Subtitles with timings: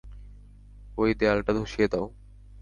[0.97, 2.05] ওই দেয়ালটা ধসিয়ে দাও।